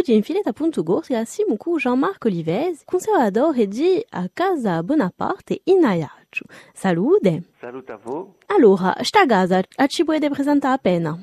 [0.00, 5.84] Oggi in filetta punto gorsi siamo con Jean-Marc Olivesi, conservatore di a Casa Bonaparte in
[5.84, 6.46] Ajaccio.
[6.72, 7.42] Salute!
[7.60, 8.24] Salute a voi!
[8.46, 11.22] Allora, sta casa ci puoi presentare appena?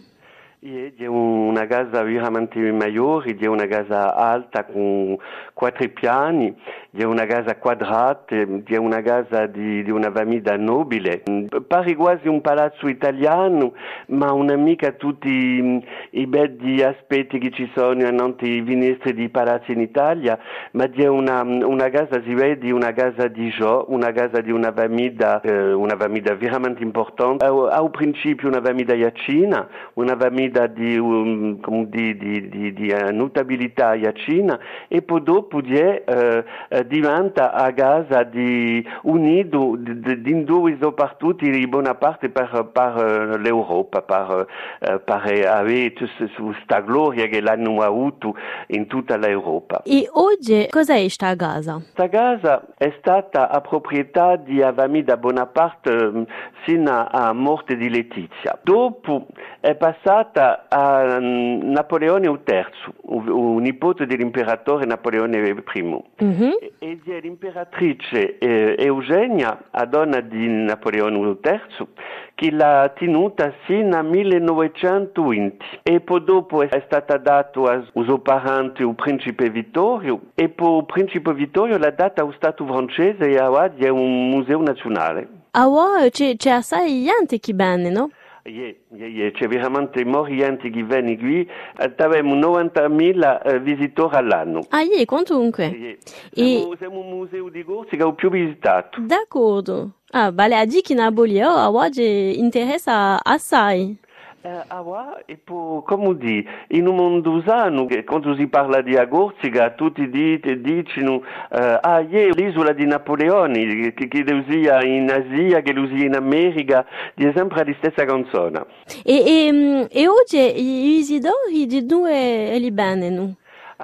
[0.59, 5.15] È una casa veramente maggiore, è una casa alta con
[5.53, 6.51] quattro piani,
[6.89, 11.21] è una casa quadrata, è una casa di, di una famiglia nobile.
[11.67, 13.73] Pare quasi un palazzo italiano,
[14.07, 19.73] ma non mica tutti i belli aspetti che ci sono annanti i finestre di palazzi
[19.73, 20.39] in Italia,
[20.71, 24.73] ma è una, una casa, si vede, una casa di gioco, una casa di una
[24.75, 27.45] famiglia, eh, una famiglia veramente importante.
[27.45, 34.59] Al principio una famiglia iacina, una famiglia di, um, di, di, di, di notabilità iacina
[34.87, 42.29] e poi dopo è, eh, diventa a casa di unido di due soprattutto di Bonaparte
[42.29, 44.47] per, per l'Europa, per,
[44.79, 48.35] per avere questa gloria che l'hanno avuto
[48.67, 49.81] in tutta l'Europa.
[49.83, 51.75] E oggi cos'è questa casa?
[51.75, 56.25] Questa casa è stata a proprietà di famiglia Bonaparte
[56.65, 58.57] sino alla morte di Letizia.
[58.61, 59.27] Dopo
[59.59, 62.65] è passata a Napoleone III,
[63.03, 66.03] un nipote dell'imperatore Napoleone I.
[66.23, 66.51] Mm-hmm.
[66.79, 71.87] E, l'imperatrice eh, Eugenia, a donna di Napoleone III,
[72.35, 78.83] che l'ha tenuta sino al 1920 e poi dopo è stata data al suo parente
[78.83, 83.73] il principe Vittorio e poi il principe Vittorio l'ha data allo Stato francese e ora
[83.75, 85.27] è un museo nazionale.
[85.51, 87.07] Ah, wow, c'è, c'è assai
[87.39, 88.11] che bene, no?
[88.47, 89.31] Yeah, yeah.
[89.31, 94.61] c'è veramente molti gente che viene qui, abbiamo 90.000 eh, visitori all'anno.
[94.69, 95.97] Ah, yeah, quantunque.
[96.31, 96.77] Siamo, e...
[96.77, 99.01] siamo un museo di Corsica il più visitato.
[99.01, 99.91] D'accordo.
[100.11, 103.97] Ah, vale a dire che Napoli oggi interessa assai.
[104.41, 109.71] Eh, ah, e poi, come dire, in un mondo usano, quando si parla di Agorziga,
[109.71, 115.73] tutti dicono, eh, ah, è l'isola di Napoleone, che, che lo sia in Asia, che
[115.73, 116.85] lo sia in America,
[117.15, 118.65] è sempre la stessa canzone.
[119.03, 123.35] E, e, e oggi i visitori di due li bene, no?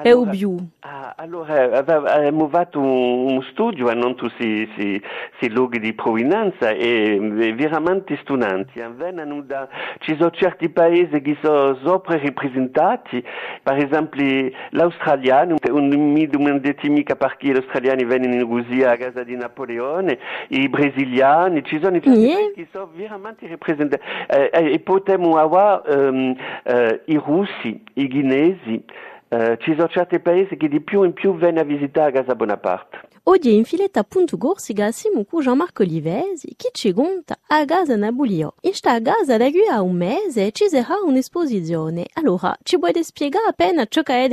[0.02, 0.58] È più.
[0.80, 7.20] Ah, allora, abbiamo fatto un, studio a non tutti questi luoghi di provenienza e
[7.56, 8.82] veramente stonanti.
[9.46, 13.24] Da, ci sono certi paesi che sono sopra rappresentati,
[13.62, 19.36] per esempio l'australiano, mi detto mica perché gli australiani vengono in Russia a casa di
[19.36, 20.18] Napoleone,
[20.48, 24.02] i brasiliani, ci sono i paesi che sono veramente rappresentati.
[24.28, 28.84] Eh, e potremmo avere um, uh, i russi, i ghinesi,
[29.34, 33.00] Uh, ci sono certi paesi che di più in più vengono a visitare Casa Bonaparte.
[33.24, 38.54] Oggi in filetta appunto Gorsiga siamo con Jean-Marc Olivesi che ci conta a Casa Nabulio.
[38.62, 42.06] In sta casa da qui a un mese ci sarà un'esposizione.
[42.14, 44.28] Allora, ci puoi spiegare appena ciò che è?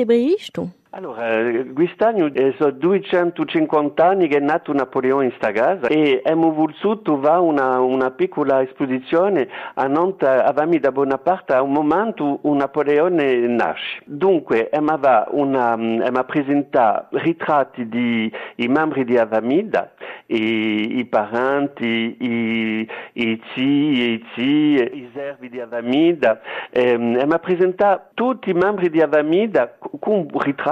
[0.93, 1.25] Allora,
[1.73, 7.39] quest'anno sono 250 anni che è nato Napoleone in sta casa e abbiamo voluto fare
[7.39, 14.03] una, una piccola esposizione a Nonta, avami da Bonaparte a un momento in Napoleone nasce.
[14.05, 19.93] Dunque, abbiamo presentato ritratti di i membri di Avamida,
[20.27, 26.41] i, i parenti, i, i zii, i zii, i servi di Avamida.
[26.71, 30.27] Ehm, abbiamo presentato tutti i membri di Avamida con un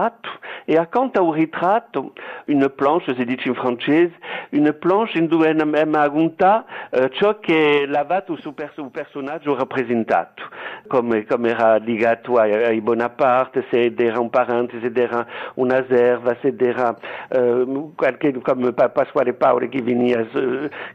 [0.08, 0.30] ritratto
[0.64, 2.12] e accanto al ritratto
[2.46, 4.12] una planche, si dice in francese,
[4.50, 10.42] una planche in dove abbiamo aggiunto eh, ciò che lavato sul perso- personaggio rappresentato,
[10.86, 16.54] come, come era legato ai, Bonaparte, se era un parente, se era una serva, se
[16.58, 16.96] era
[17.28, 20.24] eh, qualche, come Pasquale Paoli che veniva,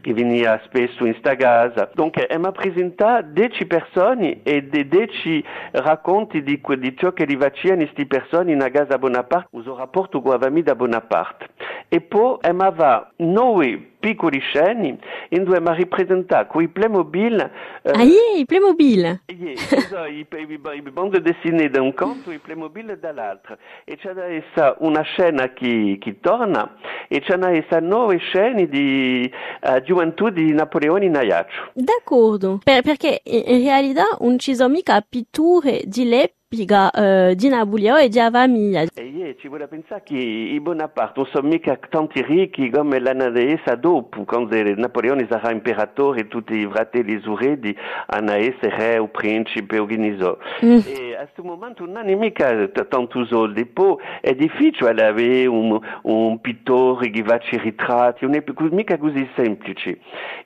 [0.02, 1.90] che veniva spesso in sta casa.
[2.54, 8.60] Presentato 10 persone e 10 racconti di, di ciò che li facevano queste persone in
[8.60, 8.70] una
[9.04, 11.50] Bonaparte, uso rapporto con la famiglia Bonaparte.
[11.90, 14.98] E poi abbiamo nove piccoli sceni
[15.30, 17.52] in cui abbiamo rappresentato con i Playmobil.
[17.82, 19.22] Eh, ah, yeah, i Playmobil?
[19.28, 23.58] Yeah, i, i, i bande dessinate da un canto e i Playmobil dall'altro.
[23.84, 26.76] E c'è una scena che, che torna
[27.08, 27.38] e c'è
[27.82, 29.30] nove scene di
[29.62, 31.72] uh, gioventù di Napoleone in Ajaccio.
[31.74, 37.50] D'accordo, per, perché in realtà non ci sono mica pitture di l'epoca spiega uh, di
[37.50, 38.82] Napoleone e di famiglia.
[38.94, 43.02] E io ci vuole pensare che i Bonaparte non sono mica tanti ricchi come
[43.52, 47.76] essa dopo, quando Napoleone sarà imperatore e tutti i fratelli suredi
[48.08, 50.40] hanno essere re o principe organizzato.
[50.64, 50.80] Mm.
[50.86, 56.40] E a questo momento non hanno mica tanti soldi, poi è difficile avere un, un
[56.40, 60.00] pittore che faccia ritratti, non è mica così semplice.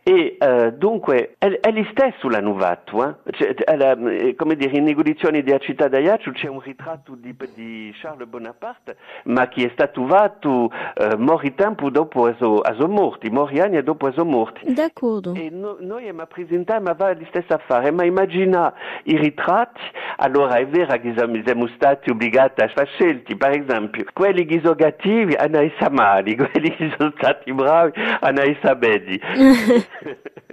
[0.03, 3.31] E uh, dunque è, è lo stesso l'hanno fatto, eh?
[3.31, 8.97] cioè, come dire, in negoziazioni della città Adaiaccio c'è un ritratto di, di Charles Bonaparte,
[9.25, 10.71] ma che è stato fatto
[11.17, 14.71] mori tempo dopo a so, a so morti, mori anni dopo a so morti.
[14.73, 15.33] D'accordo.
[15.33, 17.59] E no, noi abbiamo presentato, ma va la stessa
[17.91, 18.73] ma immagina
[19.03, 19.81] i ritratti,
[20.17, 24.75] allora è vero che siamo stati obbligati a fare scelti, per esempio, quelli che sono
[24.75, 28.75] cattivi hanno essere mali, quelli che sono stati bravi hanno essere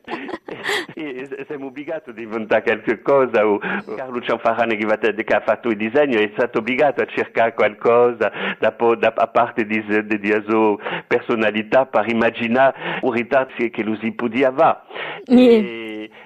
[0.94, 1.28] belli.
[1.46, 6.58] siamo obbligati a diventare qualcosa o Carlo Cianfarane che ha fatto il disegno è stato
[6.58, 10.76] obbligato a cercare qualcosa da, da, a parte di, di, di sua
[11.06, 14.84] personalità per immaginare un ritratto che lui si poteva
[15.26, 15.83] Yeah.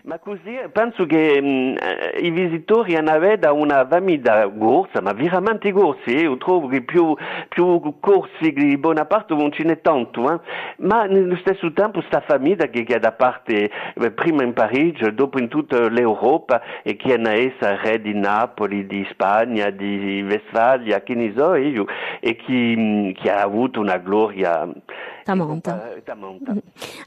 [0.09, 1.77] Ma così penso che mh,
[2.23, 6.23] i visitori hanno una famiglia corsa, ma veramente corsa, eh?
[6.23, 7.15] io trovo che più,
[7.49, 10.41] più corsi di Bonaparte non ce n'è tanto, eh?
[10.79, 15.15] ma nello stesso tempo questa famiglia che, che è da parte eh, prima in Parigi,
[15.15, 21.03] dopo in tutta l'Europa e che è essa re di Napoli, di Spagna, di Westfalia,
[21.03, 21.85] che ne so io,
[22.21, 24.67] e che, che ha avuto una gloria
[25.29, 25.95] Tamonta.
[26.05, 26.55] tamonta.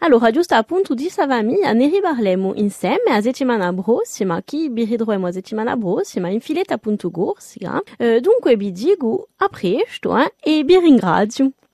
[0.01, 5.31] Allora, giusto appunto di famiglia ne riparleremo insieme a settimana prossima, che vi ritroviamo a
[5.31, 7.81] settimana prossima in filetta appunto corsica.
[7.97, 11.53] Eh, dunque vi dico a presto eh, e vi ringrazio.